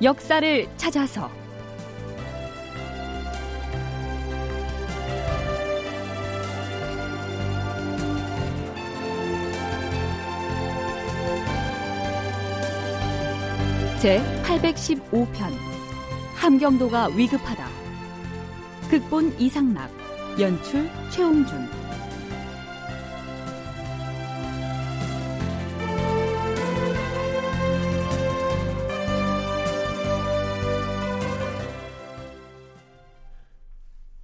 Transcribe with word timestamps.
역사를 0.00 0.68
찾아서. 0.76 1.28
제 14.00 14.22
815편. 14.44 15.52
함경도가 16.36 17.08
위급하다. 17.08 17.68
극본 18.88 19.34
이상락. 19.40 19.90
연출 20.38 20.88
최홍준 21.10 21.77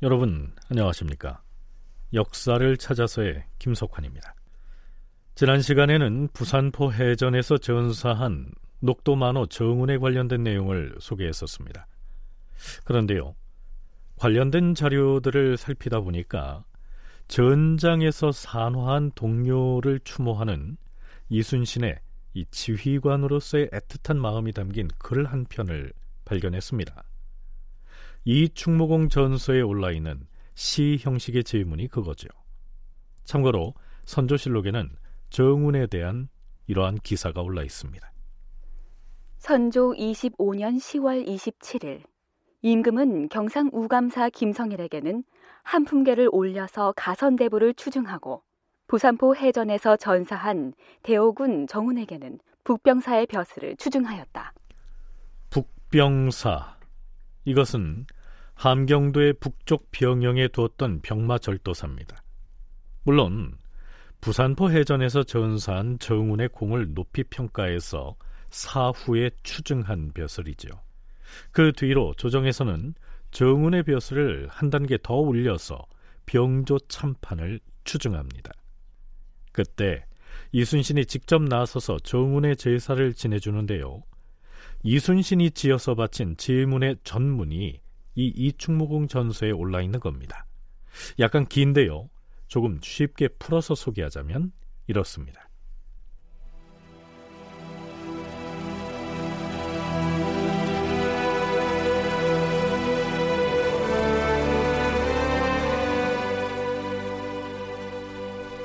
여러분 0.05 0.53
안녕하십니까? 0.69 1.41
역사를 2.13 2.77
찾아서의 2.77 3.43
김석환입니다. 3.59 4.35
지난 5.35 5.63
시간에는 5.63 6.29
부산포 6.35 6.93
해전에서 6.93 7.57
전사한 7.57 8.53
녹도 8.81 9.17
만호 9.17 9.47
정운에 9.47 9.97
관련된 9.97 10.43
내용을 10.43 10.95
소개했었습니다. 11.01 11.87
그런데요, 12.85 13.35
관련된 14.17 14.75
자료들을 14.75 15.57
살피다 15.57 16.01
보니까 16.01 16.67
전장에서 17.29 18.31
산화한 18.31 19.13
동료를 19.15 20.01
추모하는 20.01 20.77
이순신의 21.31 21.99
이 22.35 22.45
지휘관으로서의 22.51 23.69
애틋한 23.69 24.19
마음이 24.19 24.53
담긴 24.53 24.89
글 24.99 25.25
한 25.25 25.47
편을 25.47 25.95
발견했습니다. 26.27 27.05
이 28.25 28.49
충무공 28.49 29.09
전서에 29.09 29.61
올라 29.61 29.91
있는 29.93 30.27
시 30.55 30.97
형식의 31.01 31.45
질문이 31.45 31.89
그거죠. 31.89 32.29
참고로 33.25 33.75
선조실록에는 34.07 34.91
정운에 35.31 35.87
대한 35.87 36.29
이러한 36.67 36.97
기사가 36.97 37.43
올라 37.43 37.63
있습니다. 37.63 38.13
선조 39.37 39.93
25년 39.93 40.79
10월 40.79 41.27
27일 41.27 42.03
임금은 42.63 43.29
경상 43.29 43.69
우감사 43.75 44.31
김성일에게는 44.31 45.23
한 45.63 45.85
품계를 45.85 46.31
올려서 46.33 46.95
가선대부를 46.97 47.75
추증하고 47.75 48.43
부산포 48.87 49.37
해전에서 49.37 49.97
전사한 49.97 50.73
대오군 51.03 51.67
정운에게는 51.67 52.39
북병사의 52.65 53.27
벼슬을 53.27 53.77
추증하였다. 53.77 54.55
북병사 55.51 56.79
이것은 57.45 58.07
함경도의 58.55 59.35
북쪽 59.35 59.91
병영에 59.91 60.49
두었던 60.49 61.01
병마 61.03 61.39
절도사입니다. 61.39 62.23
물론 63.03 63.57
부산포 64.21 64.71
해전에서 64.71 65.25
전사한 65.25 65.99
정운의 65.99 66.49
공을 66.49 66.95
높이 66.95 67.25
평가해서 67.25 68.17
사후에 68.51 69.31
추증한 69.43 70.13
벼슬이죠. 70.15 70.69
그 71.51 71.73
뒤로 71.73 72.15
조정에서는 72.17 72.95
정운의 73.33 73.83
벼슬을 73.83 74.49
한 74.49 74.71
단계 74.71 74.97
더 75.03 75.15
올려서 75.15 75.85
병조 76.27 76.79
참판을 76.89 77.61
추증합니다. 77.83 78.53
그때 79.53 80.07
이순신이 80.53 81.07
직접 81.07 81.43
나서서 81.43 81.99
정운의 81.99 82.57
제사를 82.57 83.13
지내주는데요. 83.13 84.03
이순신이 84.87 85.53
지어서 85.53 85.95
바친 85.95 86.37
질문의 86.37 86.99
전문이 87.05 87.81
이 88.17 88.33
이충무공 88.37 89.09
전서에 89.09 89.51
올라 89.51 89.81
있는 89.81 89.99
겁니다. 89.99 90.45
약간 91.19 91.47
긴데요. 91.47 92.11
조금 92.49 92.79
쉽게 92.83 93.29
풀어서 93.29 93.75
소개하자면 93.75 94.53
이렇습니다. 94.87 95.49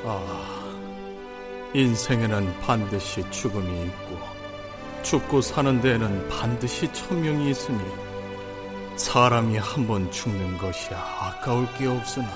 아, 0.04 1.72
인생에는 1.74 2.60
반드시 2.60 3.22
죽음이 3.32 3.86
있고 3.86 4.39
죽고 5.10 5.42
사는 5.42 5.82
데에는 5.82 6.30
반드시 6.30 6.88
천명이 6.94 7.50
있으니 7.50 7.80
사람이 8.96 9.58
한 9.58 9.88
번 9.88 10.12
죽는 10.12 10.60
것이야 10.60 10.98
아까울 11.00 11.66
게 11.74 11.88
없으나 11.88 12.28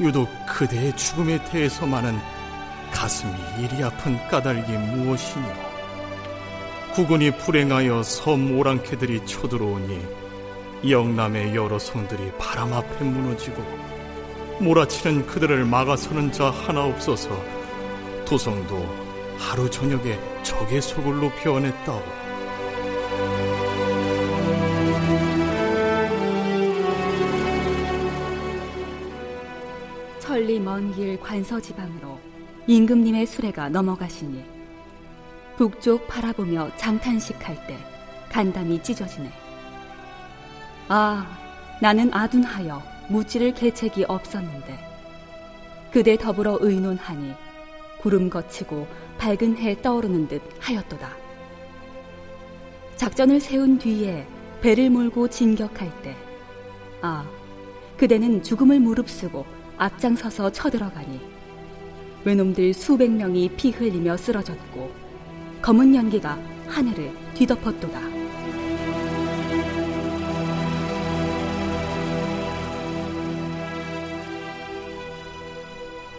유독 0.00 0.26
그대의 0.46 0.96
죽음에 0.96 1.44
대해서만은 1.44 2.18
가슴이 2.94 3.34
이리 3.58 3.84
아픈 3.84 4.16
까닭이 4.28 4.72
무엇이뇨 4.72 5.44
국군이 6.94 7.30
불행하여 7.30 8.04
섬 8.04 8.58
오랑캐들이 8.58 9.26
쳐들어오니 9.26 10.02
영남의 10.88 11.54
여러 11.54 11.78
성들이 11.78 12.32
바람 12.38 12.72
앞에 12.72 13.04
무너지고 13.04 13.62
몰아치는 14.60 15.26
그들을 15.26 15.66
막아서는 15.66 16.32
자 16.32 16.48
하나 16.50 16.86
없어서 16.86 17.28
도성도 18.24 19.09
하루 19.40 19.68
저녁에 19.68 20.18
적의 20.44 20.80
소굴로 20.80 21.30
변했다오 21.42 22.02
천리 30.18 30.60
먼 30.60 30.92
길 30.94 31.18
관서 31.20 31.60
지방으로 31.60 32.18
임금님의 32.66 33.26
수레가 33.26 33.68
넘어가시니 33.68 34.44
북쪽 35.56 36.06
바라보며 36.06 36.70
장탄식할 36.76 37.66
때 37.66 37.76
간담이 38.30 38.82
찢어지네. 38.82 39.30
아, 40.88 41.26
나는 41.82 42.12
아둔하여 42.14 42.80
묻지를 43.08 43.52
계책이 43.54 44.04
없었는데 44.04 44.78
그대 45.92 46.16
더불어 46.16 46.56
의논하니 46.60 47.34
구름 48.00 48.30
거치고 48.30 48.86
밝은 49.18 49.58
해 49.58 49.80
떠오르는 49.80 50.28
듯 50.28 50.42
하였도다. 50.58 51.16
작전을 52.96 53.40
세운 53.40 53.78
뒤에 53.78 54.26
배를 54.60 54.90
몰고 54.90 55.28
진격할 55.28 56.02
때, 56.02 56.16
아, 57.02 57.26
그대는 57.96 58.42
죽음을 58.42 58.80
무릅쓰고 58.80 59.44
앞장서서 59.76 60.52
쳐들어가니 60.52 61.20
외놈들 62.24 62.74
수백 62.74 63.10
명이 63.10 63.50
피 63.56 63.70
흘리며 63.70 64.16
쓰러졌고 64.16 64.90
검은 65.62 65.94
연기가 65.94 66.38
하늘을 66.66 67.10
뒤덮었도다. 67.34 68.09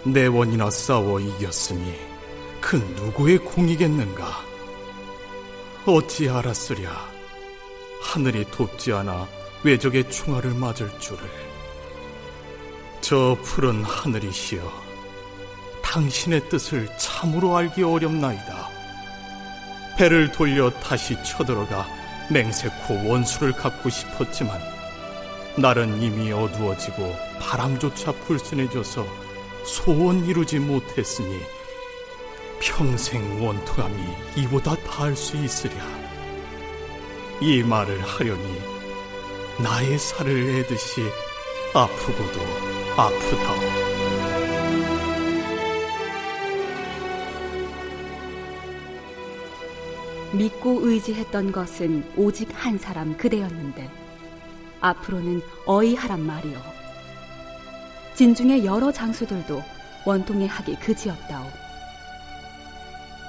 네 0.04 0.26
원이나 0.26 0.72
싸워 0.72 1.20
이겼으니 1.20 1.94
그 2.60 2.76
누구의 2.76 3.38
공이겠는가? 3.38 4.44
어찌 5.86 6.28
알았으랴? 6.28 6.90
하늘이 8.02 8.46
돕지 8.50 8.94
않아 8.94 9.28
외적의 9.64 10.10
총알을 10.10 10.56
맞을 10.56 10.90
줄을. 11.00 11.20
저 13.02 13.38
푸른 13.44 13.84
하늘이시여 13.84 14.62
당신의 15.84 16.50
뜻을 16.50 16.90
참으로 16.98 17.56
알기 17.56 17.84
어렵나이다. 17.84 18.70
배를 19.98 20.32
돌려 20.32 20.72
다시 20.80 21.16
쳐들어가 21.24 21.88
맹세코 22.32 23.08
원수를 23.08 23.52
갚고 23.52 23.90
싶었지만 23.90 24.60
날은 25.58 26.02
이미 26.02 26.32
어두워지고 26.32 27.16
바람조차 27.40 28.14
불순해져서 28.14 29.31
소원 29.64 30.26
이루지 30.26 30.60
못했으니 30.60 31.40
평생 32.60 33.44
원통함이 33.44 33.96
이보다 34.38 34.76
다할 34.78 35.16
수 35.16 35.38
있으랴. 35.38 35.74
이 37.42 37.64
말을 37.64 38.02
하려니 38.02 38.62
나의 39.60 39.98
살을 39.98 40.60
애듯이 40.60 41.02
아프고도 41.74 42.40
아프다. 42.98 44.02
믿고 50.34 50.88
의지했던 50.88 51.52
것은 51.52 52.14
오직 52.16 52.50
한 52.54 52.78
사람 52.78 53.18
그대였는데 53.18 53.90
앞으로는 54.80 55.42
어이하란 55.66 56.26
말이오. 56.26 56.81
진중의 58.14 58.66
여러 58.66 58.92
장수들도 58.92 59.64
원통의 60.06 60.48
학이 60.48 60.76
그지없다오. 60.76 61.46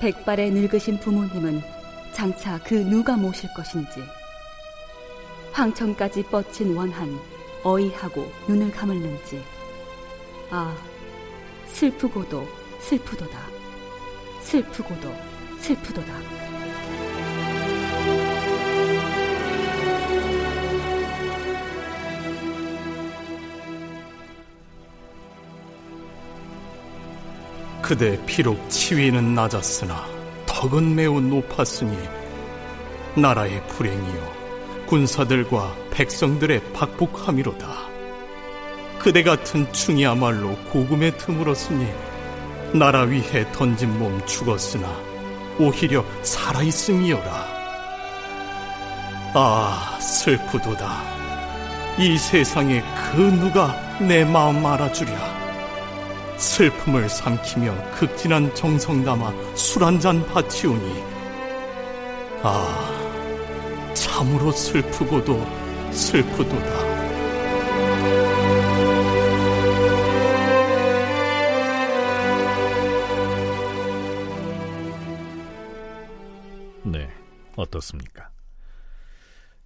백발의 0.00 0.50
늙으신 0.50 0.98
부모님은 0.98 1.62
장차 2.12 2.58
그 2.64 2.74
누가 2.74 3.16
모실 3.16 3.52
것인지 3.54 4.02
황천까지 5.52 6.24
뻗친 6.24 6.76
원한 6.76 7.18
어이하고 7.62 8.30
눈을 8.48 8.72
감을는지 8.72 9.42
아 10.50 10.76
슬프고도 11.68 12.46
슬프도다 12.80 13.38
슬프고도 14.40 15.14
슬프도다 15.58 16.51
그대 27.82 28.18
비록 28.26 28.70
치위는 28.70 29.34
낮았으나 29.34 30.06
덕은 30.46 30.94
매우 30.94 31.20
높았으니 31.20 31.98
나라의 33.16 33.66
불행이요 33.66 34.32
군사들과 34.86 35.74
백성들의 35.90 36.72
박복함이로다. 36.72 37.66
그대 39.00 39.24
같은 39.24 39.70
충이야말로 39.72 40.54
고금에 40.70 41.16
드물었으니 41.16 41.92
나라 42.72 43.00
위해 43.02 43.44
던진 43.52 43.98
몸 43.98 44.24
죽었으나 44.26 44.88
오히려 45.58 46.04
살아있음이여라. 46.22 47.46
아 49.34 49.98
슬프도다. 50.00 51.02
이 51.98 52.16
세상에 52.16 52.82
그 53.10 53.22
누가 53.22 53.74
내 53.98 54.24
마음 54.24 54.64
알아주랴. 54.64 55.31
슬픔을 56.42 57.08
삼키며 57.08 57.92
극진한 57.92 58.52
정성 58.54 59.04
담아 59.04 59.32
술 59.54 59.84
한 59.84 60.00
잔 60.00 60.26
바치오니 60.26 61.02
아 62.42 63.92
참으로 63.94 64.50
슬프고도 64.50 65.46
슬프도다. 65.92 66.92
네, 76.84 77.08
어떻습니까? 77.56 78.31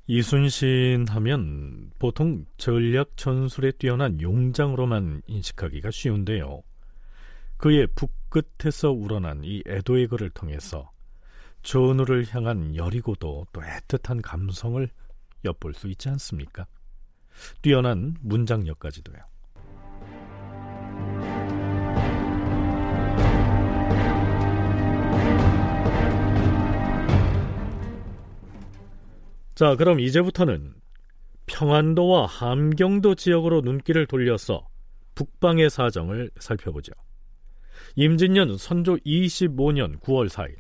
이순신 0.09 1.07
하면 1.09 1.91
보통 1.99 2.47
전략 2.59 3.17
전술에 3.17 3.73
뛰어난 3.73 4.21
용장으로만 4.21 5.23
인식하기가 5.27 5.91
쉬운데요. 5.91 6.63
그의 7.57 7.89
북끝에서 7.89 8.93
우러난 8.93 9.43
이 9.43 9.63
애도의 9.67 10.07
글을 10.07 10.31
통해서 10.31 10.93
전우를 11.63 12.27
향한 12.31 12.77
여리고도 12.77 13.47
또 13.53 13.61
애틋한 13.61 14.21
감성을 14.23 14.89
엿볼 15.45 15.75
수 15.75 15.89
있지 15.89 16.09
않습니까? 16.11 16.67
뛰어난 17.61 18.17
문장력까지도요. 18.21 19.36
자, 29.57 29.75
그럼 29.75 30.01
이제부터는 30.01 30.75
평안도와 31.47 32.27
함경도 32.27 33.15
지역으로 33.15 33.63
눈길을 33.63 34.07
돌려서 34.07 34.69
북방의 35.15 35.71
사정을 35.71 36.31
살펴보죠. 36.39 36.93
임진년 37.95 38.59
선조 38.59 38.97
25년 38.97 39.99
9월 40.01 40.29
4일 40.29 40.57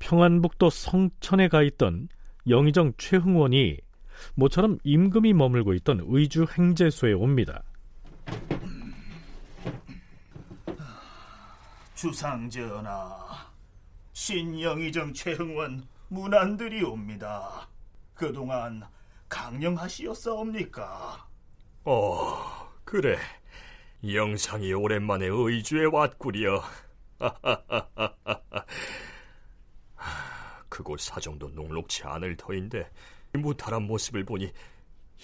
평안북도 0.00 0.68
성천에 0.68 1.48
가 1.48 1.62
있던 1.62 2.08
영의정 2.46 2.92
최흥원이 2.98 3.78
모처럼 4.34 4.76
임금이 4.84 5.32
머물고 5.32 5.72
있던 5.72 6.04
의주 6.06 6.44
행제소에 6.58 7.14
옵니다. 7.14 7.62
주상전하, 11.94 13.16
신영의정 14.12 15.14
최흥원 15.14 15.84
문안들이 16.08 16.82
옵니다. 16.82 17.66
그동안 18.14 18.82
강령하시었사옵니까? 19.28 21.28
어, 21.84 22.70
그래. 22.84 23.18
영상이 24.06 24.72
오랜만에 24.72 25.26
의주에 25.30 25.86
왔구려. 25.86 26.62
그곳 30.68 31.00
사정도 31.00 31.48
녹록치 31.50 32.04
않을 32.04 32.36
터인데 32.36 32.90
무탈한 33.32 33.84
모습을 33.84 34.24
보니 34.24 34.52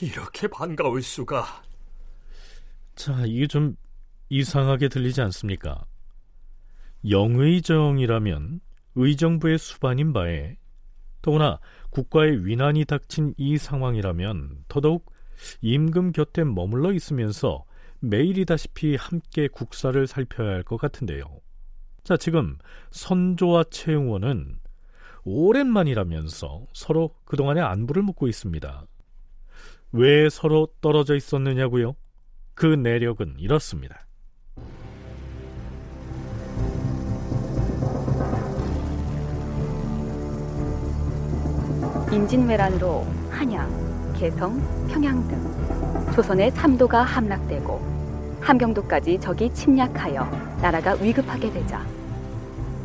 이렇게 0.01 0.49
반가울 0.49 1.03
수가. 1.03 1.63
자, 2.95 3.25
이게 3.27 3.47
좀 3.47 3.77
이상하게 4.29 4.89
들리지 4.89 5.21
않습니까? 5.23 5.85
영의정이라면 7.09 8.61
의정부의 8.95 9.59
수반인 9.59 10.13
바에 10.13 10.57
더구나 11.23 11.59
국가의 11.91 12.47
위난이 12.47 12.85
닥친 12.85 13.35
이 13.37 13.59
상황이라면 13.59 14.65
더더욱 14.69 15.13
임금 15.61 16.13
곁에 16.13 16.45
머물러 16.45 16.93
있으면서 16.93 17.65
매일이다시피 18.01 18.97
함께 18.97 19.49
국사를 19.49 20.07
살펴야 20.07 20.51
할 20.51 20.63
것 20.63 20.77
같은데요. 20.79 21.25
자, 22.03 22.17
지금 22.17 22.57
선조와 22.91 23.65
최응원은 23.71 24.59
오랜만이라면서 25.25 26.67
서로 26.73 27.15
그동안의 27.25 27.63
안부를 27.63 28.03
묻고 28.03 28.27
있습니다. 28.29 28.87
왜 29.93 30.31
서로 30.31 30.69
떨어져 30.81 31.15
있었느냐고요? 31.15 31.95
그 32.55 32.67
내력은 32.67 33.37
이렇습니다. 33.39 34.07
임진왜란으로 42.13 43.07
한양, 43.31 43.71
개성, 44.17 44.61
평양 44.89 45.27
등 45.29 45.39
조선의 46.13 46.51
삼도가 46.51 47.03
함락되고 47.03 47.81
함경도까지 48.41 49.21
적이 49.21 49.55
침략하여 49.55 50.29
나라가 50.61 50.95
위급하게 50.95 51.53
되자 51.53 51.81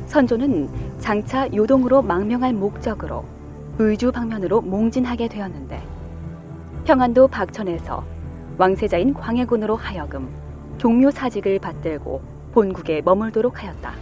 선조는 0.06 0.70
장차 1.00 1.52
요동으로 1.52 2.04
망명할 2.04 2.54
목적으로 2.54 3.26
의주 3.80 4.12
방면으로 4.12 4.62
몽진하게 4.62 5.28
되었는데 5.28 5.82
평안도 6.86 7.28
박천에서 7.30 8.04
왕세자인 8.60 9.16
광해군으로 9.16 9.76
하여금 9.76 10.30
종묘 10.78 11.10
사직을 11.10 11.58
받들고 11.60 12.22
본국에 12.54 13.02
머물도록 13.02 13.64
하였다. 13.64 13.94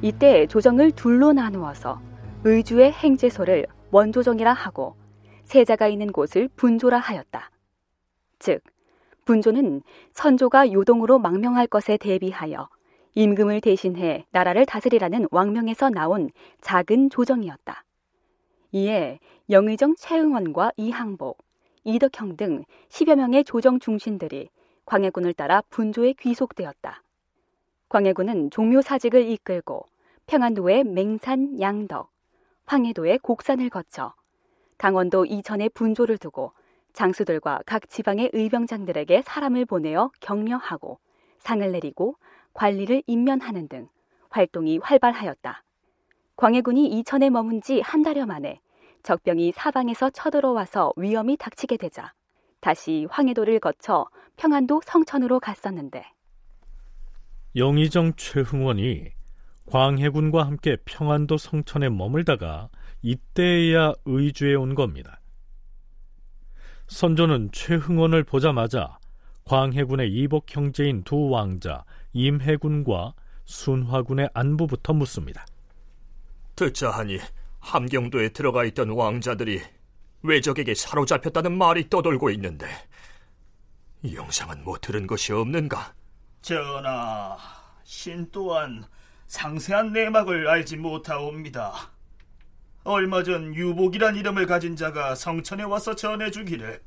이때 0.00 0.46
조정을 0.46 0.92
둘로 0.92 1.32
나누어서 1.34 2.05
의주의 2.48 2.92
행제소를 2.92 3.66
원조정이라 3.90 4.52
하고 4.52 4.94
세자가 5.46 5.88
있는 5.88 6.12
곳을 6.12 6.46
분조라 6.54 6.96
하였다. 6.96 7.50
즉 8.38 8.62
분조는 9.24 9.82
선조가 10.12 10.70
요동으로 10.70 11.18
망명할 11.18 11.66
것에 11.66 11.96
대비하여 11.96 12.68
임금을 13.16 13.60
대신해 13.62 14.26
나라를 14.30 14.64
다스리라는 14.64 15.26
왕명에서 15.32 15.90
나온 15.90 16.30
작은 16.60 17.10
조정이었다. 17.10 17.82
이에 18.70 19.18
영의정 19.50 19.96
최응원과 19.96 20.70
이항복, 20.76 21.42
이덕형 21.82 22.36
등 22.36 22.62
10여 22.90 23.16
명의 23.16 23.42
조정 23.42 23.80
중신들이 23.80 24.50
광해군을 24.84 25.32
따라 25.32 25.62
분조에 25.70 26.12
귀속되었다. 26.12 27.02
광해군은 27.88 28.50
종묘 28.50 28.82
사직을 28.82 29.28
이끌고 29.30 29.88
평안도의 30.28 30.84
맹산 30.84 31.60
양덕, 31.60 32.14
황해도의 32.66 33.18
곡산을 33.18 33.70
거쳐 33.70 34.14
강원도 34.78 35.24
이천에 35.24 35.68
분조를 35.70 36.18
두고 36.18 36.52
장수들과 36.92 37.60
각 37.66 37.88
지방의 37.88 38.30
의병장들에게 38.32 39.22
사람을 39.22 39.64
보내어 39.66 40.10
격려하고 40.20 40.98
상을 41.38 41.70
내리고 41.72 42.16
관리를 42.54 43.02
임면하는 43.06 43.68
등 43.68 43.88
활동이 44.30 44.78
활발하였다. 44.78 45.62
광해군이 46.36 46.86
이천에 46.98 47.30
머문 47.30 47.60
지 47.62 47.80
한 47.80 48.02
달여 48.02 48.26
만에 48.26 48.60
적병이 49.02 49.52
사방에서 49.52 50.10
쳐들어와서 50.10 50.92
위험이 50.96 51.36
닥치게 51.36 51.76
되자 51.76 52.12
다시 52.60 53.06
황해도를 53.10 53.60
거쳐 53.60 54.06
평안도 54.36 54.82
성천으로 54.84 55.38
갔었는데 55.40 56.04
영의정 57.54 58.14
최흥원이 58.16 59.12
광해군과 59.66 60.46
함께 60.46 60.76
평안도 60.84 61.38
성천에 61.38 61.88
머물다가 61.88 62.68
이때야 63.02 63.92
의주에 64.04 64.54
온 64.54 64.74
겁니다. 64.74 65.20
선조는 66.86 67.50
최흥원을 67.52 68.24
보자마자 68.24 68.98
광해군의 69.44 70.12
이복 70.12 70.54
형제인 70.54 71.02
두 71.02 71.28
왕자 71.28 71.84
임해군과 72.12 73.14
순화군의 73.44 74.30
안부부터 74.34 74.92
묻습니다. 74.92 75.44
듣자 76.54 76.90
하니 76.90 77.18
함경도에 77.60 78.30
들어가 78.30 78.64
있던 78.64 78.90
왕자들이 78.90 79.60
외적에게 80.22 80.74
사로잡혔다는 80.74 81.56
말이 81.56 81.88
떠돌고 81.88 82.30
있는데 82.30 82.66
이 84.02 84.14
영상은 84.14 84.62
못 84.64 84.80
들은 84.80 85.06
것이 85.06 85.32
없는가? 85.32 85.94
전하, 86.40 87.36
신 87.84 88.28
또한 88.30 88.84
상세한 89.26 89.92
내막을 89.92 90.48
알지 90.48 90.76
못하옵니다. 90.76 91.90
얼마 92.84 93.22
전 93.24 93.54
유복이란 93.54 94.16
이름을 94.16 94.46
가진 94.46 94.76
자가 94.76 95.16
성천에 95.16 95.64
와서 95.64 95.96
전해주기를 95.96 96.80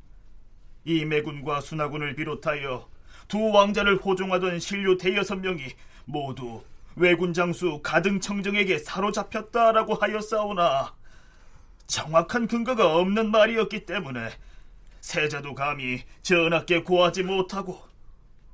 이매군과 0.84 1.60
순하군을 1.60 2.14
비롯하여 2.14 2.88
두 3.28 3.50
왕자를 3.50 3.96
호종하던 3.96 4.58
신료 4.58 4.96
대여섯 4.96 5.40
명이 5.40 5.62
모두 6.06 6.62
왜군 6.96 7.34
장수 7.34 7.80
가등청정에게 7.82 8.78
사로잡혔다라고 8.78 9.94
하였사오나 9.94 10.94
정확한 11.86 12.46
근거가 12.46 12.96
없는 12.96 13.30
말이었기 13.30 13.84
때문에 13.84 14.30
세자도 15.00 15.54
감히 15.54 16.02
전하께 16.22 16.82
고하지 16.82 17.22
못하고 17.24 17.80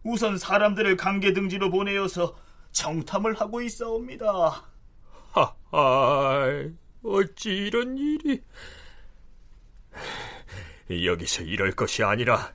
우선 0.03 0.37
사람들을 0.37 0.97
강계 0.97 1.33
등지로 1.33 1.71
보내어서 1.71 2.37
정탐을 2.77 3.35
하고 3.41 3.61
있사옵니다. 3.63 4.63
하하, 5.33 6.69
어찌 7.03 7.51
이런 7.51 7.97
일이... 7.97 8.43
여기서 10.91 11.43
이럴 11.43 11.73
것이 11.73 12.05
아니라 12.05 12.53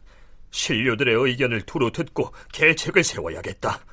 신료들의 0.51 1.15
의견을 1.15 1.63
두루 1.63 1.91
듣고 1.91 2.31
계책을 2.53 3.03
세워야겠다. 3.03 3.83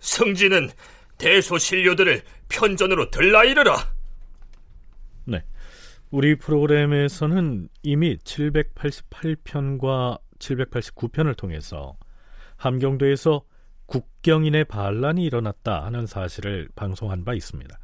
승진은 0.00 0.70
대소 1.16 1.58
신료들을 1.58 2.22
편전으로 2.48 3.10
들라이르라. 3.10 3.94
네. 5.26 5.44
우리 6.10 6.34
프로그램에서는 6.34 7.68
이미 7.82 8.16
788편과 8.18 10.18
789편을 10.40 11.36
통해서 11.36 11.96
함경도에서 12.56 13.44
국경인의 13.86 14.64
반란이 14.64 15.24
일어났다 15.24 15.84
하는 15.84 16.06
사실을 16.06 16.68
방송한 16.74 17.24
바 17.24 17.34
있습니다. 17.34 17.78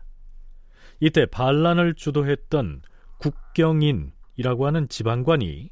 이때 1.00 1.26
반란을 1.26 1.94
주도했던 1.94 2.82
국경인이라고 3.18 4.66
하는 4.66 4.88
지방관이 4.88 5.70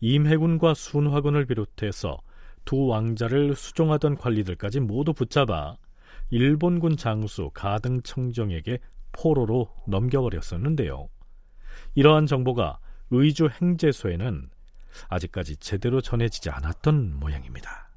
임해군과 0.00 0.74
순화군을 0.74 1.46
비롯해서 1.46 2.18
두 2.64 2.86
왕자를 2.86 3.54
수종하던 3.54 4.16
관리들까지 4.16 4.80
모두 4.80 5.12
붙잡아 5.12 5.76
일본군 6.30 6.96
장수 6.96 7.50
가등청정에게 7.52 8.78
포로로 9.12 9.68
넘겨버렸었는데요. 9.88 11.08
이러한 11.94 12.26
정보가 12.26 12.78
의주 13.10 13.48
행제소에는 13.48 14.48
아직까지 15.08 15.56
제대로 15.56 16.00
전해지지 16.00 16.50
않았던 16.50 17.18
모양입니다. 17.18 17.89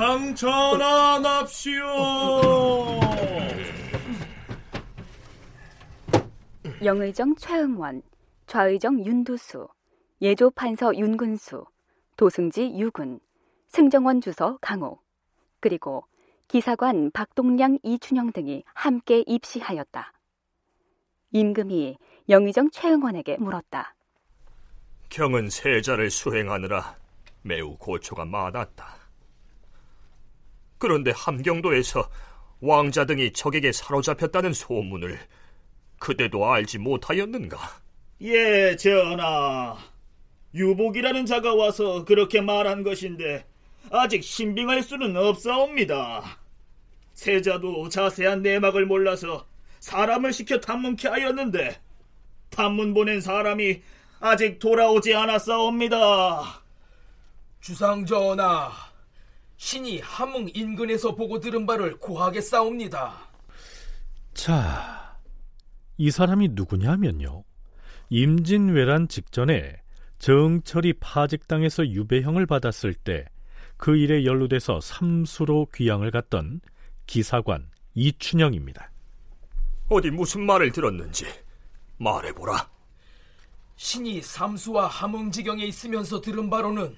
상 0.00 0.34
전환합시오. 0.34 1.84
영의정 6.82 7.36
최응원, 7.36 8.00
좌의정 8.46 9.04
윤두수, 9.04 9.68
예조 10.22 10.52
판서 10.52 10.96
윤근수, 10.96 11.66
도승지 12.16 12.78
유군, 12.78 13.20
승정원 13.68 14.22
주서 14.22 14.56
강호, 14.62 14.98
그리고 15.60 16.06
기사관 16.48 17.10
박동량 17.10 17.80
이춘영 17.82 18.32
등이 18.32 18.64
함께 18.72 19.22
입시하였다. 19.26 20.14
임금이 21.32 21.98
영의정 22.30 22.70
최응원에게 22.70 23.36
물었다. 23.36 23.94
경은 25.10 25.50
세자를 25.50 26.08
수행하느라 26.10 26.96
매우 27.42 27.76
고초가 27.76 28.24
많았다. 28.24 28.99
그런데 30.80 31.12
함경도에서 31.14 32.08
왕자 32.60 33.04
등이 33.04 33.32
적에게 33.34 33.70
사로잡혔다는 33.70 34.54
소문을 34.54 35.20
그대도 35.98 36.50
알지 36.50 36.78
못하였는가? 36.78 37.58
예, 38.22 38.74
전하. 38.76 39.76
유복이라는 40.54 41.26
자가 41.26 41.54
와서 41.54 42.04
그렇게 42.04 42.40
말한 42.40 42.82
것인데 42.82 43.46
아직 43.90 44.24
신빙할 44.24 44.82
수는 44.82 45.16
없사옵니다. 45.16 46.38
세자도 47.12 47.90
자세한 47.90 48.42
내막을 48.42 48.86
몰라서 48.86 49.46
사람을 49.80 50.32
시켜 50.32 50.58
탐문케 50.58 51.08
하였는데 51.08 51.78
탐문 52.48 52.94
보낸 52.94 53.20
사람이 53.20 53.82
아직 54.18 54.58
돌아오지 54.58 55.14
않았사옵니다. 55.14 56.62
주상 57.60 58.06
전하, 58.06 58.70
신이 59.60 60.00
함흥 60.00 60.48
인근에서 60.54 61.14
보고 61.14 61.38
들은 61.38 61.66
바를 61.66 61.98
고하게 61.98 62.40
싸웁니다. 62.40 63.28
자, 64.32 65.18
이 65.98 66.10
사람이 66.10 66.48
누구냐면요. 66.52 67.44
임진왜란 68.08 69.08
직전에 69.08 69.76
정철이 70.18 70.94
파직당해서 70.94 71.86
유배형을 71.86 72.46
받았을 72.46 72.94
때 72.94 73.26
그 73.80 73.96
일에 73.96 74.26
연루돼서 74.26 74.78
삼수로 74.82 75.68
귀양을 75.74 76.10
갔던 76.10 76.60
기사관 77.06 77.70
이춘영입니다. 77.94 78.90
어디 79.88 80.10
무슨 80.10 80.44
말을 80.44 80.70
들었는지 80.70 81.24
말해보라. 81.96 82.68
신이 83.76 84.20
삼수와 84.20 84.86
함흥지경에 84.86 85.64
있으면서 85.64 86.20
들은 86.20 86.50
바로는 86.50 86.94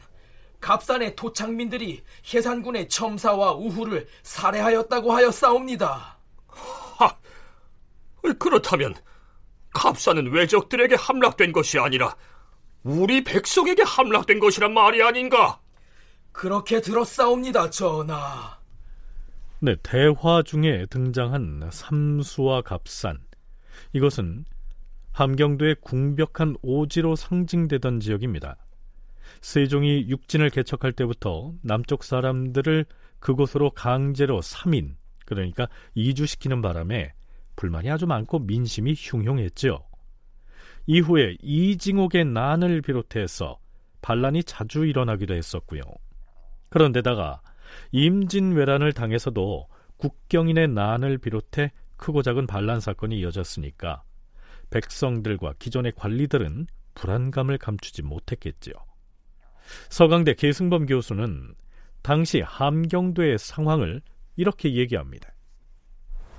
갑산의 0.62 1.16
토착민들이 1.16 2.02
해산군의 2.32 2.88
첨사와 2.88 3.52
우후를 3.54 4.06
살해하였다고 4.22 5.12
하였사옵니다. 5.12 6.16
하, 6.46 7.16
그렇다면 8.38 8.94
갑산은 9.74 10.30
외적들에게 10.30 10.94
함락된 10.94 11.50
것이 11.52 11.80
아니라 11.80 12.14
우리 12.84 13.24
백성에게 13.24 13.82
함락된 13.82 14.38
것이란 14.38 14.72
말이 14.72 15.02
아닌가? 15.02 15.60
그렇게 16.30 16.80
들었사옵니다, 16.80 17.70
전하. 17.70 18.56
네, 19.58 19.74
대화 19.82 20.42
중에 20.44 20.86
등장한 20.90 21.70
삼수와 21.72 22.62
갑산. 22.62 23.18
이것은 23.92 24.44
함경도의 25.10 25.76
궁벽한 25.80 26.54
오지로 26.62 27.16
상징되던 27.16 27.98
지역입니다. 27.98 28.56
세종이 29.40 30.06
육진을 30.08 30.50
개척할 30.50 30.92
때부터 30.92 31.54
남쪽 31.62 32.04
사람들을 32.04 32.84
그곳으로 33.18 33.70
강제로 33.70 34.40
3인, 34.40 34.96
그러니까 35.26 35.68
이주시키는 35.94 36.62
바람에 36.62 37.12
불만이 37.56 37.90
아주 37.90 38.06
많고 38.06 38.40
민심이 38.40 38.94
흉흉했지요. 38.96 39.78
이후에 40.86 41.36
이징옥의 41.40 42.24
난을 42.24 42.82
비롯해서 42.82 43.58
반란이 44.00 44.42
자주 44.44 44.84
일어나기도 44.84 45.34
했었고요. 45.34 45.82
그런데다가 46.70 47.40
임진왜란을 47.92 48.92
당해서도 48.92 49.68
국경인의 49.96 50.68
난을 50.68 51.18
비롯해 51.18 51.70
크고 51.96 52.22
작은 52.22 52.48
반란 52.48 52.80
사건이 52.80 53.18
이어졌으니까 53.20 54.02
백성들과 54.70 55.54
기존의 55.58 55.92
관리들은 55.94 56.66
불안감을 56.94 57.58
감추지 57.58 58.02
못했겠지요. 58.02 58.74
서강대 59.88 60.34
계승범 60.34 60.86
교수는 60.86 61.54
당시 62.02 62.40
함경도의 62.40 63.38
상황을 63.38 64.00
이렇게 64.36 64.74
얘기합니다. 64.74 65.28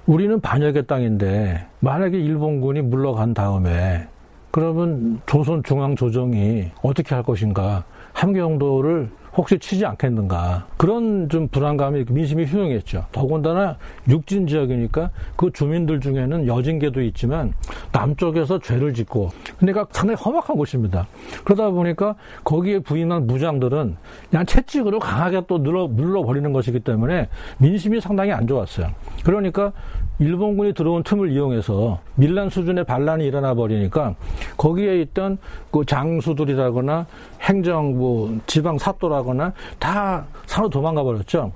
우리는 0.05 0.39
반역의 0.41 0.85
땅인데 0.85 1.67
만약에 1.79 2.17
일본군이 2.17 2.81
물러간 2.81 3.33
다음에 3.33 4.07
그러면 4.51 5.21
조선 5.25 5.63
중앙 5.63 5.95
조정이 5.95 6.69
어떻게 6.83 7.15
할 7.15 7.23
것인가? 7.23 7.85
함경도를 8.13 9.09
혹시 9.35 9.57
치지 9.57 9.85
않겠는가? 9.85 10.67
그런 10.77 11.27
좀 11.27 11.47
불안감이 11.47 12.05
민심이 12.07 12.45
효용했죠. 12.45 13.05
더군다나 13.11 13.77
육진 14.07 14.45
지역이니까 14.45 15.09
그 15.35 15.51
주민들 15.51 15.99
중에는 15.99 16.47
여진계도 16.47 17.01
있지만 17.01 17.53
남쪽에서 17.91 18.59
죄를 18.59 18.93
짓고 18.93 19.31
그러니까 19.57 19.87
상당히 19.91 20.21
험악한 20.21 20.55
곳입니다. 20.55 21.07
그러다 21.43 21.71
보니까 21.71 22.15
거기에 22.43 22.79
부임한 22.79 23.25
무장들은 23.25 23.95
그냥 24.29 24.45
채찍으로 24.45 24.99
강하게 24.99 25.41
또 25.47 25.61
눌러 25.61 25.87
눌러버리는 25.87 26.53
것이기 26.53 26.81
때문에 26.81 27.27
민심이 27.57 27.99
상당히 27.99 28.31
안 28.31 28.45
좋았어요. 28.45 28.87
그러니까 29.23 29.73
일본군이 30.19 30.73
들어온 30.73 31.03
틈을 31.03 31.31
이용해서 31.31 32.01
밀란 32.15 32.49
수준의 32.49 32.85
반란이 32.85 33.25
일어나 33.25 33.53
버리니까 33.53 34.15
거기에 34.57 35.01
있던 35.01 35.37
그 35.71 35.85
장수들이라거나 35.85 37.07
행정 37.41 37.97
뭐 37.97 38.39
지방 38.45 38.77
사또라거나 38.77 39.53
다 39.79 40.27
산으로 40.45 40.69
도망가 40.69 41.03
버렸죠. 41.03 41.53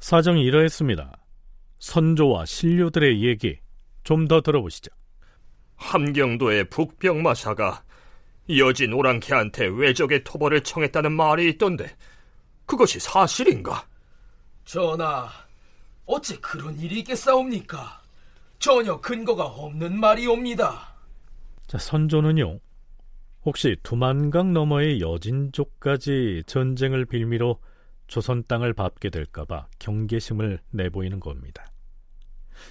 사정이 0.00 0.42
이러했습니다. 0.42 1.12
선조와 1.78 2.44
신료들의 2.46 3.22
얘기 3.22 3.58
좀 4.02 4.28
더 4.28 4.40
들어보시죠. 4.42 4.90
함경도의 5.76 6.68
북병마사가 6.68 7.82
여진 8.58 8.92
오랑캐한테 8.92 9.66
외적의 9.66 10.24
토벌을 10.24 10.62
청했다는 10.62 11.12
말이 11.12 11.48
있던데 11.50 11.90
그것이 12.66 13.00
사실인가? 13.00 13.84
전하, 14.64 15.28
어째 16.06 16.38
그런 16.40 16.78
일이 16.78 17.00
있겠사옵니까? 17.00 18.02
전혀 18.58 19.00
근거가 19.00 19.44
없는 19.44 19.98
말이옵니다. 19.98 20.94
자, 21.66 21.78
선조는요. 21.78 22.60
혹시 23.44 23.76
두만강 23.82 24.52
너머의 24.52 25.00
여진족까지 25.00 26.44
전쟁을 26.46 27.04
빌미로 27.04 27.60
조선 28.06 28.42
땅을 28.46 28.72
밟게 28.72 29.10
될까봐 29.10 29.66
경계심을 29.78 30.60
내보이는 30.70 31.20
겁니다. 31.20 31.66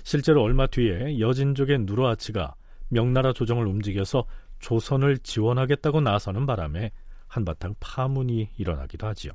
실제로 0.03 0.41
얼마 0.41 0.67
뒤에 0.67 1.19
여진족의 1.19 1.79
누르아치가 1.79 2.55
명나라 2.89 3.33
조정을 3.33 3.67
움직여서 3.67 4.25
조선을 4.59 5.19
지원하겠다고 5.19 6.01
나서는 6.01 6.45
바람에 6.45 6.91
한바탕 7.27 7.75
파문이 7.79 8.51
일어나기도 8.57 9.07
하지요. 9.07 9.31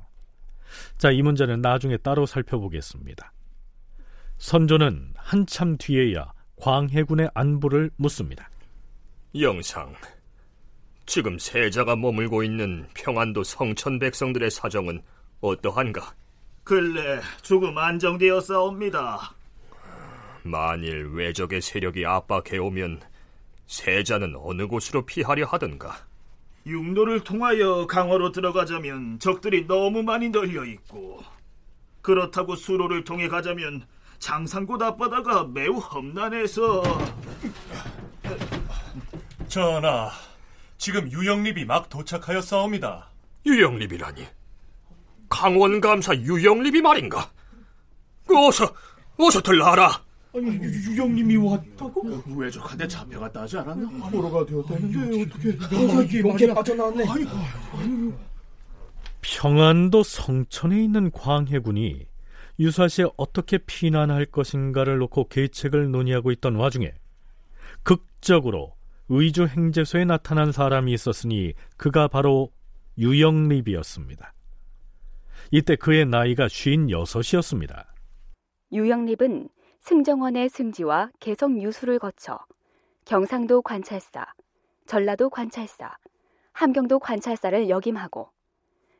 자, 0.97 1.11
이 1.11 1.21
문제는 1.21 1.61
나중에 1.61 1.97
따로 1.97 2.25
살펴보겠습니다. 2.25 3.33
선조는 4.39 5.13
한참 5.15 5.75
뒤에야 5.77 6.31
광해군의 6.55 7.29
안부를 7.33 7.91
묻습니다. 7.97 8.49
영상, 9.39 9.93
지금 11.05 11.37
세자가 11.37 11.97
머물고 11.97 12.43
있는 12.43 12.87
평안도 12.93 13.43
성천 13.43 13.99
백성들의 13.99 14.49
사정은 14.49 15.01
어떠한가? 15.41 16.13
근래 16.63 17.19
조금 17.41 17.77
안정되었사옵니다. 17.77 19.33
만일 20.43 21.09
외적의 21.13 21.61
세력이 21.61 22.05
압박해오면 22.05 23.01
세자는 23.67 24.35
어느 24.37 24.67
곳으로 24.67 25.05
피하려 25.05 25.45
하던가? 25.45 25.97
육로를 26.65 27.23
통하여 27.25 27.85
강화로 27.87 28.31
들어가자면 28.31 29.19
적들이 29.19 29.67
너무 29.67 30.01
많이 30.01 30.29
널려 30.29 30.65
있고 30.65 31.23
그렇다고 32.01 32.55
수로를 32.55 33.03
통해 33.03 33.27
가자면 33.27 33.85
장산곳 34.19 34.81
앞바다가 34.81 35.45
매우 35.45 35.77
험난해서 35.77 36.83
전하, 39.47 40.11
지금 40.77 41.11
유영립이 41.11 41.65
막 41.65 41.89
도착하였사옵니다. 41.89 43.09
유영립이라니? 43.45 44.27
강원 45.29 45.81
감사 45.81 46.13
유영립이 46.15 46.81
말인가? 46.81 47.31
그 48.27 48.47
어서, 48.47 48.71
어서들 49.17 49.57
나라! 49.57 50.01
아니, 50.35 50.45
유, 50.45 50.97
영님이 50.97 51.37
왔다고? 51.37 52.23
외적한테 52.35 52.87
잡혀갔다 52.87 53.41
하지 53.41 53.57
않았나? 53.57 54.09
포로가 54.09 54.45
되었다는데 54.45 55.23
어떻게 55.23 56.17
이렇게 56.19 56.53
빠져나왔네 56.53 57.03
평안도 59.21 60.03
성천에 60.03 60.83
있는 60.83 61.09
광해군이 61.11 62.05
유사시에 62.59 63.05
어떻게 63.15 63.57
피난할 63.57 64.25
것인가를 64.25 64.97
놓고 64.97 65.29
계책을 65.29 65.91
논의하고 65.91 66.31
있던 66.31 66.55
와중에 66.55 66.93
극적으로 67.83 68.75
의주 69.07 69.45
행제소에 69.45 70.05
나타난 70.05 70.51
사람이 70.51 70.91
있었으니 70.91 71.53
그가 71.77 72.07
바로 72.09 72.51
유영립이었습니다. 72.97 74.33
이때 75.51 75.75
그의 75.77 76.05
나이가 76.05 76.47
쉰 76.47 76.89
여섯이었습니다. 76.89 77.93
유영립은 78.71 79.49
승정원의 79.81 80.49
승지와 80.49 81.11
개성 81.19 81.61
유수를 81.61 81.97
거쳐 81.97 82.39
경상도 83.05 83.61
관찰사, 83.61 84.25
전라도 84.85 85.29
관찰사, 85.29 85.97
함경도 86.51 86.99
관찰사를 86.99 87.69
역임하고 87.69 88.29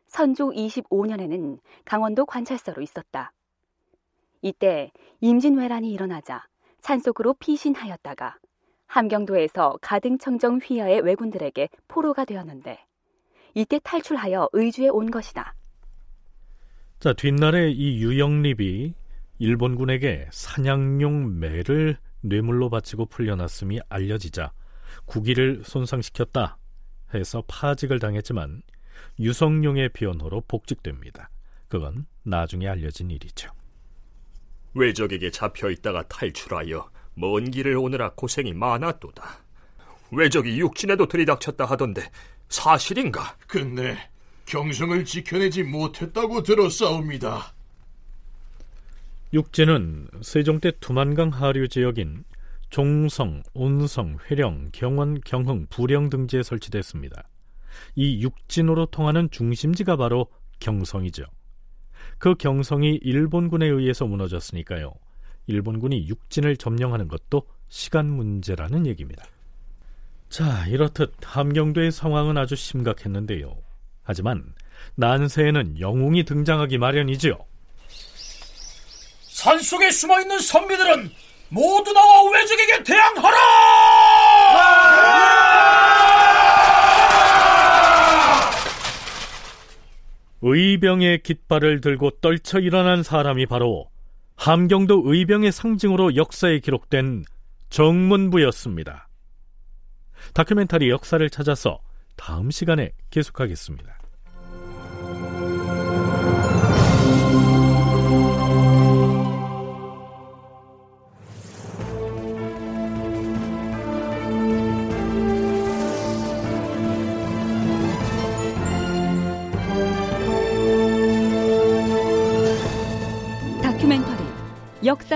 선조 0.07 0.49
25년에는 0.49 1.59
강원도 1.85 2.25
관찰사로 2.25 2.81
있었다. 2.81 3.33
이때 4.41 4.91
임진왜란이 5.21 5.91
일어나자 5.91 6.45
산속으로 6.80 7.34
피신하였다가 7.36 8.38
함경도에서 8.88 9.78
가등청정 9.82 10.60
휘하의 10.63 11.02
왜군들에게 11.02 11.69
포로가 11.88 12.25
되었는데 12.25 12.80
이때 13.54 13.80
탈출하여 13.84 14.49
의주에 14.54 14.89
온 14.89 15.12
것이다. 15.12 15.54
자, 16.99 17.13
뒷날에 17.13 17.71
이 17.71 18.02
유영립이 18.02 18.93
일본군에게 19.39 20.28
사냥용 20.32 21.39
매를 21.39 21.97
뇌물로 22.21 22.69
바치고 22.69 23.06
풀려났음이 23.06 23.80
알려지자 23.88 24.52
국위를 25.06 25.63
손상시켰다 25.63 26.58
해서 27.13 27.43
파직을 27.47 27.99
당했지만 27.99 28.62
유성룡의 29.19 29.89
변호로 29.89 30.43
복직됩니다. 30.47 31.30
그건 31.67 32.06
나중에 32.23 32.67
알려진 32.67 33.10
일이죠. 33.12 33.49
외적에게 34.73 35.32
잡혀 35.32 35.69
있다가 35.69 36.03
탈출하여 36.08 36.89
먼 37.15 37.51
길을 37.51 37.77
오느라 37.77 38.12
고생이 38.12 38.53
많았도다. 38.53 39.39
외적이 40.12 40.60
육진에도 40.60 41.08
들이닥쳤다 41.08 41.65
하던데 41.65 42.10
사실인가? 42.47 43.36
근데 43.47 43.97
경성을 44.45 45.05
지켜내지 45.05 45.63
못했다고 45.63 46.43
들었사옵니다. 46.43 47.53
육지는 49.32 50.10
세종 50.21 50.60
때 50.60 50.71
두만강 50.79 51.29
하류 51.29 51.67
지역인 51.67 52.23
종성, 52.69 53.43
온성, 53.53 54.17
회령, 54.29 54.69
경원, 54.71 55.21
경흥, 55.21 55.67
부령 55.69 56.10
등지에 56.10 56.43
설치됐습니다. 56.43 57.27
이 57.95 58.21
육진으로 58.23 58.88
통하는 58.88 59.29
중심지가 59.29 59.95
바로 59.97 60.27
경성이죠. 60.60 61.25
그 62.19 62.36
경성이 62.36 62.99
일본군에 63.01 63.65
의해서 63.65 64.05
무너졌으니까요. 64.05 64.93
일본군이 65.47 66.08
육진을 66.08 66.58
점령하는 66.58 67.08
것도 67.08 67.43
시간 67.69 68.08
문제라는 68.10 68.86
얘기입니다. 68.86 69.25
자, 70.29 70.67
이렇듯 70.67 71.13
함경도의 71.23 71.91
상황은 71.91 72.38
아주 72.38 72.55
심각했는데요. 72.55 73.58
하지만 74.03 74.53
난세에는 74.95 75.79
영웅이 75.79 76.25
등장하기 76.25 76.77
마련이지요. 76.77 77.38
산속에 79.29 79.89
숨어 79.89 80.19
있는 80.21 80.38
선비들은 80.39 81.10
모두 81.49 81.93
나와 81.93 82.29
외적에게 82.32 82.84
대항하라! 82.84 83.38
의병의 90.41 91.23
깃발을 91.23 91.82
들고 91.82 92.12
떨쳐 92.21 92.60
일어난 92.60 93.04
사람이 93.04 93.45
바로 93.45 93.89
함경도 94.36 95.04
의병의 95.06 95.52
상징으로 95.52 96.15
역사에 96.15 96.60
기록된 96.60 97.25
정문부였습니다. 97.69 99.10
다큐멘터리 100.34 100.89
역사를 100.89 101.30
찾아서 101.30 101.80
다음 102.15 102.52
시간에 102.52 102.91
계속하겠습니다. 103.10 103.98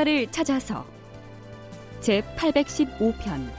역사를 0.03 0.27
찾아서 0.31 0.85
제 2.01 2.21
815편 2.35 3.49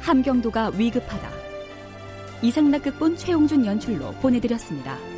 함경도가 0.00 0.70
위급하다 0.70 1.30
이상락극본 2.42 3.16
최용준 3.16 3.64
연출로 3.64 4.10
보내드렸습니다. 4.14 5.13